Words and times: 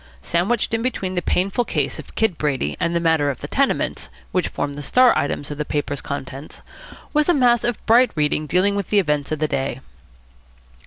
Sandwiched 0.23 0.73
in 0.73 0.81
between 0.81 1.13
the 1.13 1.21
painful 1.21 1.63
case 1.63 1.99
of 1.99 2.15
Kid 2.15 2.35
Brady 2.39 2.75
and 2.79 2.95
the 2.95 2.99
matter 2.99 3.29
of 3.29 3.41
the 3.41 3.47
tenements, 3.47 4.09
which 4.31 4.47
formed 4.47 4.73
the 4.73 4.81
star 4.81 5.15
items 5.15 5.51
of 5.51 5.59
the 5.59 5.63
paper's 5.63 6.01
contents, 6.01 6.63
was 7.13 7.29
a 7.29 7.35
mass 7.35 7.63
of 7.63 7.77
bright 7.85 8.09
reading 8.15 8.47
dealing 8.47 8.73
with 8.75 8.89
the 8.89 8.97
events 8.97 9.31
of 9.31 9.37
the 9.37 9.47
day. 9.47 9.79